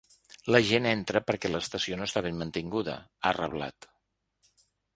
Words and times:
La 0.53 0.61
gent 0.69 0.87
entra 0.91 1.21
perquè 1.27 1.51
l’estació 1.51 1.99
no 2.01 2.07
està 2.09 2.25
ben 2.29 2.41
mantinguda, 2.41 2.97
ha 3.31 3.35
reblat. 3.41 3.91